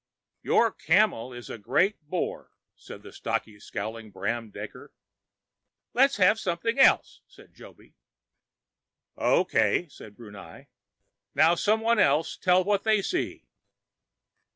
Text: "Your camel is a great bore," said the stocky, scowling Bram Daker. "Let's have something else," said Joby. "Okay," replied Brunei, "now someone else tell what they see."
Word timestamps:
"Your 0.41 0.71
camel 0.71 1.31
is 1.31 1.47
a 1.47 1.59
great 1.59 2.01
bore," 2.01 2.49
said 2.75 3.03
the 3.03 3.11
stocky, 3.11 3.59
scowling 3.59 4.09
Bram 4.09 4.49
Daker. 4.49 4.91
"Let's 5.93 6.17
have 6.17 6.39
something 6.39 6.79
else," 6.79 7.21
said 7.27 7.53
Joby. 7.53 7.93
"Okay," 9.15 9.81
replied 9.83 10.15
Brunei, 10.15 10.69
"now 11.35 11.53
someone 11.53 11.99
else 11.99 12.35
tell 12.35 12.63
what 12.63 12.83
they 12.83 13.03
see." 13.03 13.45